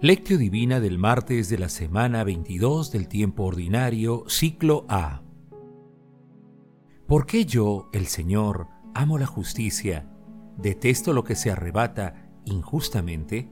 [0.00, 5.22] Lectio Divina del martes de la semana 22 del tiempo ordinario, ciclo A.
[7.08, 10.08] ¿Por qué yo, el Señor, amo la justicia,
[10.56, 13.50] detesto lo que se arrebata injustamente?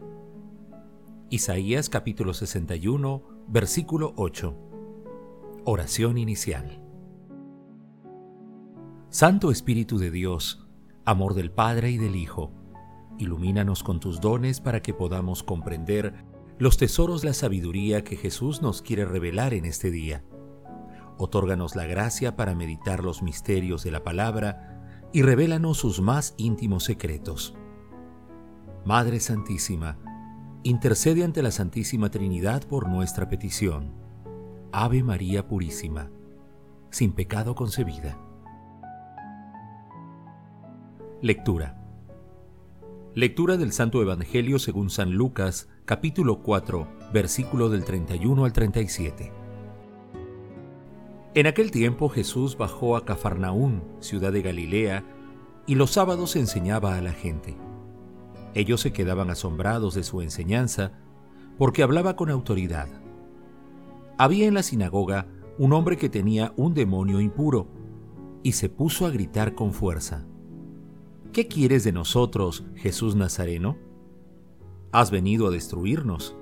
[1.30, 4.57] Isaías capítulo 61, versículo 8.
[5.65, 6.81] Oración inicial.
[9.09, 10.65] Santo Espíritu de Dios,
[11.05, 12.53] amor del Padre y del Hijo,
[13.19, 18.80] ilumínanos con tus dones para que podamos comprender los tesoros la sabiduría que Jesús nos
[18.80, 20.24] quiere revelar en este día.
[21.19, 26.84] Otórganos la gracia para meditar los misterios de la palabra y revélanos sus más íntimos
[26.84, 27.55] secretos.
[28.84, 29.98] Madre Santísima,
[30.62, 33.92] intercede ante la Santísima Trinidad por nuestra petición.
[34.73, 36.11] Ave María Purísima,
[36.91, 38.19] sin pecado concebida.
[41.20, 41.83] Lectura.
[43.14, 49.33] Lectura del Santo Evangelio según San Lucas, capítulo 4, versículo del 31 al 37.
[51.34, 55.05] En aquel tiempo Jesús bajó a Cafarnaún, ciudad de Galilea,
[55.65, 57.56] y los sábados enseñaba a la gente.
[58.55, 60.91] Ellos se quedaban asombrados de su enseñanza,
[61.56, 62.89] porque hablaba con autoridad.
[64.19, 67.69] Había en la sinagoga un hombre que tenía un demonio impuro,
[68.43, 70.27] y se puso a gritar con fuerza.
[71.33, 73.86] ¿Qué quieres de nosotros, Jesús Nazareno?
[74.97, 76.34] Has venido a destruirnos.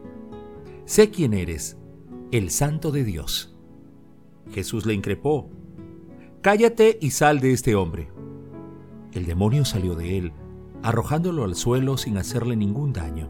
[0.84, 1.76] Sé quién eres,
[2.30, 3.52] el santo de Dios.
[4.52, 5.50] Jesús le increpó,
[6.40, 8.12] Cállate y sal de este hombre.
[9.10, 10.32] El demonio salió de él,
[10.84, 13.28] arrojándolo al suelo sin hacerle ningún daño.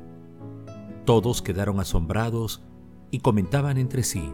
[1.06, 2.62] Todos quedaron asombrados
[3.10, 4.30] y comentaban entre sí,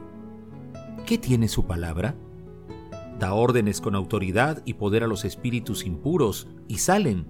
[1.07, 2.17] ¿qué tiene su palabra?
[3.21, 7.27] Da órdenes con autoridad y poder a los espíritus impuros y salen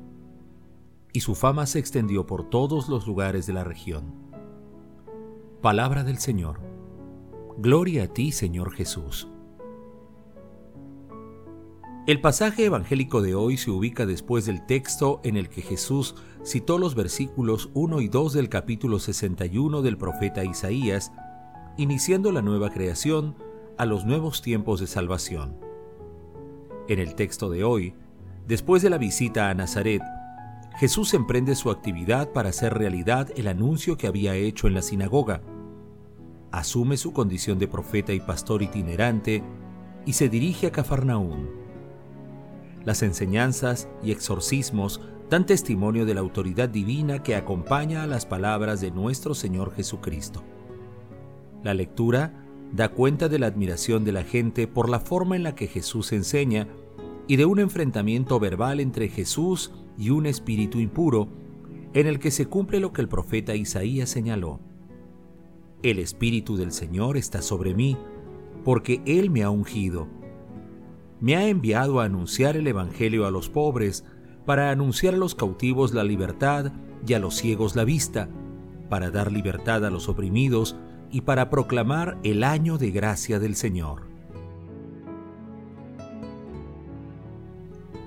[1.12, 4.14] y su fama se extendió por todos los lugares de la región.
[5.60, 6.60] Palabra del Señor.
[7.58, 9.28] Gloria a ti, Señor Jesús.
[12.06, 16.14] El pasaje evangélico de hoy se ubica después del texto en el que Jesús
[16.44, 21.12] citó los versículos 1 y 2 del capítulo 61 del profeta Isaías,
[21.76, 23.36] iniciando la nueva creación
[23.76, 25.56] a los nuevos tiempos de salvación.
[26.88, 27.94] En el texto de hoy,
[28.48, 30.02] después de la visita a Nazaret,
[30.76, 35.42] Jesús emprende su actividad para hacer realidad el anuncio que había hecho en la sinagoga.
[36.52, 39.42] Asume su condición de profeta y pastor itinerante
[40.06, 41.50] y se dirige a Cafarnaún.
[42.84, 48.80] Las enseñanzas y exorcismos dan testimonio de la autoridad divina que acompaña a las palabras
[48.80, 50.42] de nuestro Señor Jesucristo.
[51.62, 55.54] La lectura da cuenta de la admiración de la gente por la forma en la
[55.54, 56.68] que Jesús enseña
[57.28, 61.28] y de un enfrentamiento verbal entre Jesús y un espíritu impuro,
[61.92, 64.58] en el que se cumple lo que el profeta Isaías señaló.
[65.82, 67.98] El Espíritu del Señor está sobre mí,
[68.64, 70.08] porque Él me ha ungido.
[71.20, 74.06] Me ha enviado a anunciar el Evangelio a los pobres,
[74.46, 76.72] para anunciar a los cautivos la libertad
[77.06, 78.30] y a los ciegos la vista,
[78.88, 80.76] para dar libertad a los oprimidos
[81.10, 84.08] y para proclamar el año de gracia del Señor.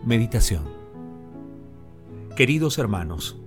[0.04, 0.73] Meditación
[2.36, 3.40] Queridos hermanos,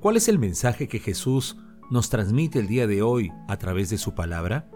[0.00, 1.58] ¿cuál es el mensaje que Jesús
[1.90, 4.70] nos transmite el día de hoy a través de su palabra?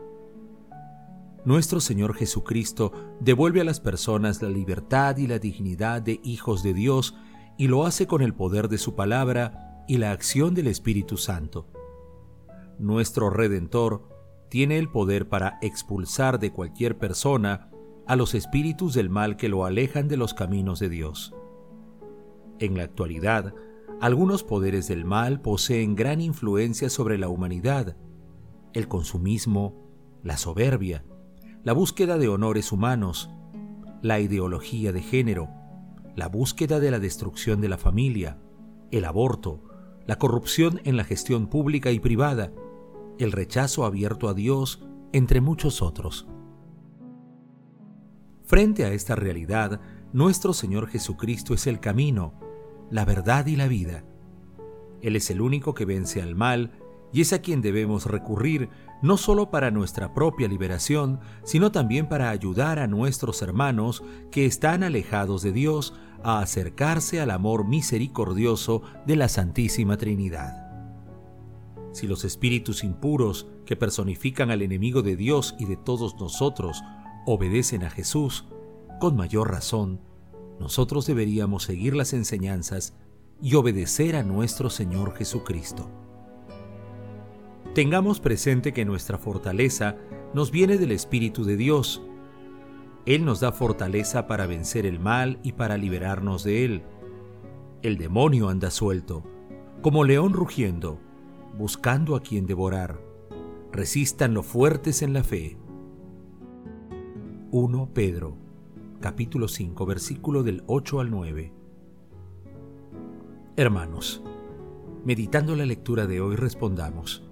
[1.46, 6.74] Nuestro Señor Jesucristo devuelve a las personas la libertad y la dignidad de hijos de
[6.74, 7.14] Dios
[7.56, 11.66] y lo hace con el poder de su palabra y la acción del Espíritu Santo.
[12.78, 14.06] Nuestro Redentor
[14.50, 17.70] tiene el poder para expulsar de cualquier persona
[18.06, 21.34] a los espíritus del mal que lo alejan de los caminos de Dios.
[22.58, 23.54] En la actualidad,
[24.00, 27.96] algunos poderes del mal poseen gran influencia sobre la humanidad.
[28.72, 29.74] El consumismo,
[30.22, 31.04] la soberbia,
[31.62, 33.30] la búsqueda de honores humanos,
[34.02, 35.48] la ideología de género,
[36.16, 38.38] la búsqueda de la destrucción de la familia,
[38.90, 39.62] el aborto,
[40.06, 42.52] la corrupción en la gestión pública y privada,
[43.18, 46.26] el rechazo abierto a Dios, entre muchos otros.
[48.44, 49.80] Frente a esta realidad,
[50.12, 52.34] nuestro Señor Jesucristo es el camino,
[52.90, 54.04] la verdad y la vida.
[55.02, 56.72] Él es el único que vence al mal
[57.12, 58.70] y es a quien debemos recurrir
[59.02, 64.82] no solo para nuestra propia liberación, sino también para ayudar a nuestros hermanos que están
[64.82, 70.64] alejados de Dios a acercarse al amor misericordioso de la Santísima Trinidad.
[71.92, 76.82] Si los espíritus impuros que personifican al enemigo de Dios y de todos nosotros
[77.26, 78.46] obedecen a Jesús,
[78.98, 80.00] con mayor razón,
[80.58, 82.94] nosotros deberíamos seguir las enseñanzas
[83.42, 85.90] y obedecer a nuestro Señor Jesucristo.
[87.74, 89.96] Tengamos presente que nuestra fortaleza
[90.32, 92.02] nos viene del Espíritu de Dios.
[93.04, 96.82] Él nos da fortaleza para vencer el mal y para liberarnos de él.
[97.82, 99.24] El demonio anda suelto,
[99.82, 101.00] como león rugiendo,
[101.58, 103.00] buscando a quien devorar.
[103.72, 105.58] Resistan los fuertes en la fe.
[107.50, 108.36] 1 Pedro,
[109.04, 111.52] capítulo 5, versículo del 8 al 9.
[113.54, 114.22] Hermanos,
[115.04, 117.22] meditando la lectura de hoy respondamos.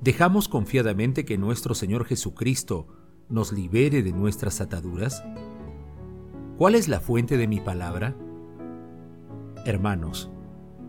[0.00, 2.86] ¿Dejamos confiadamente que nuestro Señor Jesucristo
[3.28, 5.24] nos libere de nuestras ataduras?
[6.56, 8.14] ¿Cuál es la fuente de mi palabra?
[9.66, 10.30] Hermanos,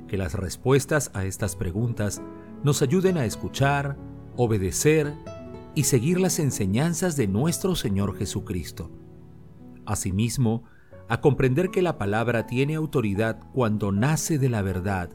[0.08, 2.22] que las respuestas a estas preguntas
[2.64, 3.98] nos ayuden a escuchar,
[4.36, 5.12] obedecer
[5.74, 9.01] y seguir las enseñanzas de nuestro Señor Jesucristo.
[9.92, 10.64] Asimismo,
[11.10, 15.10] a comprender que la palabra tiene autoridad cuando nace de la verdad,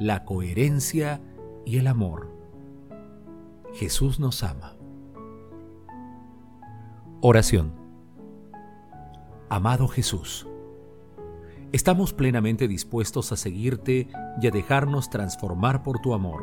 [0.00, 1.20] la coherencia
[1.66, 2.34] y el amor.
[3.74, 4.74] Jesús nos ama.
[7.20, 7.74] Oración.
[9.50, 10.48] Amado Jesús,
[11.72, 14.08] estamos plenamente dispuestos a seguirte
[14.40, 16.42] y a dejarnos transformar por tu amor.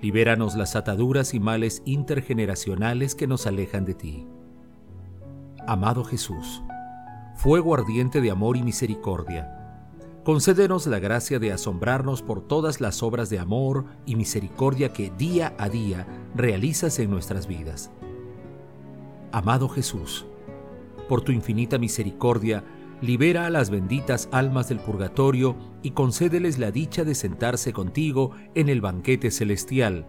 [0.00, 4.26] Libéranos las ataduras y males intergeneracionales que nos alejan de ti.
[5.66, 6.62] Amado Jesús,
[7.36, 9.84] fuego ardiente de amor y misericordia,
[10.24, 15.54] concédenos la gracia de asombrarnos por todas las obras de amor y misericordia que día
[15.58, 17.90] a día realizas en nuestras vidas.
[19.32, 20.26] Amado Jesús,
[21.10, 22.64] por tu infinita misericordia,
[23.02, 28.70] libera a las benditas almas del purgatorio y concédeles la dicha de sentarse contigo en
[28.70, 30.06] el banquete celestial.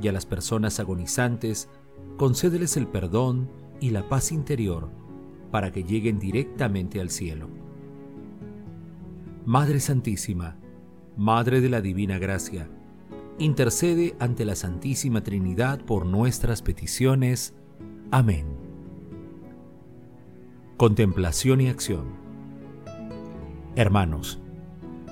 [0.00, 1.68] Y a las personas agonizantes,
[2.16, 4.88] concédeles el perdón y la paz interior
[5.50, 7.48] para que lleguen directamente al cielo.
[9.44, 10.56] Madre Santísima,
[11.16, 12.68] Madre de la Divina Gracia,
[13.38, 17.54] intercede ante la Santísima Trinidad por nuestras peticiones.
[18.10, 18.46] Amén.
[20.76, 22.04] Contemplación y acción.
[23.76, 24.40] Hermanos,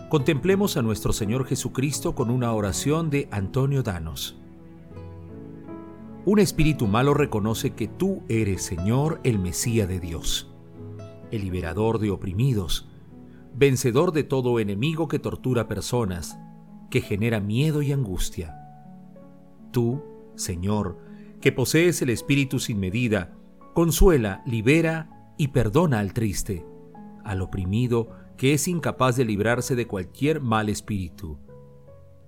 [0.09, 4.39] contemplemos a nuestro Señor Jesucristo con una oración de Antonio Danos.
[6.29, 10.53] Un espíritu malo reconoce que tú eres, Señor, el Mesías de Dios,
[11.31, 12.87] el liberador de oprimidos,
[13.55, 16.39] vencedor de todo enemigo que tortura personas,
[16.91, 18.55] que genera miedo y angustia.
[19.71, 20.05] Tú,
[20.35, 20.99] Señor,
[21.41, 23.33] que posees el Espíritu sin medida,
[23.73, 26.67] consuela, libera y perdona al triste,
[27.25, 31.39] al oprimido que es incapaz de librarse de cualquier mal espíritu.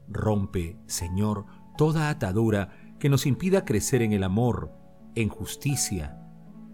[0.08, 1.44] Rompe, Señor,
[1.76, 4.70] toda atadura que nos impida crecer en el amor,
[5.16, 6.20] en justicia,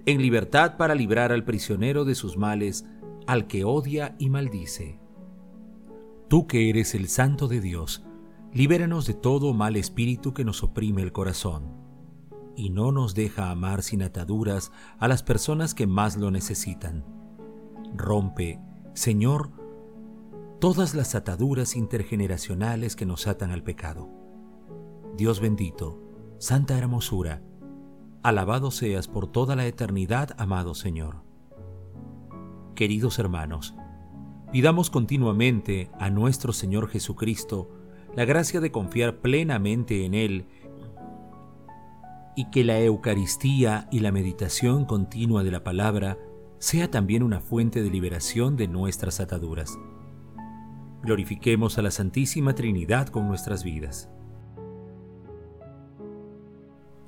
[0.04, 2.84] en libertad para librar al prisionero de sus males
[3.26, 5.00] al que odia y maldice.
[6.28, 8.04] Tú que eres el Santo de Dios,
[8.52, 11.74] libéranos de todo mal espíritu que nos oprime el corazón,
[12.56, 17.04] y no nos deja amar sin ataduras a las personas que más lo necesitan.
[17.94, 18.60] Rompe,
[18.94, 19.50] Señor,
[20.58, 24.08] todas las ataduras intergeneracionales que nos atan al pecado.
[25.16, 26.05] Dios bendito,
[26.38, 27.40] Santa Hermosura,
[28.22, 31.22] alabado seas por toda la eternidad, amado Señor.
[32.74, 33.74] Queridos hermanos,
[34.52, 37.70] pidamos continuamente a nuestro Señor Jesucristo
[38.14, 40.46] la gracia de confiar plenamente en Él
[42.36, 46.18] y que la Eucaristía y la meditación continua de la palabra
[46.58, 49.78] sea también una fuente de liberación de nuestras ataduras.
[51.02, 54.10] Glorifiquemos a la Santísima Trinidad con nuestras vidas.